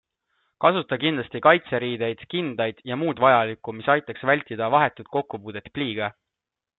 [0.63, 6.09] Kasuta kindlasti kaitseriideid, kindaid jm vajalikku, mis aitaks vältida vahetut kokkupuudet pliiga.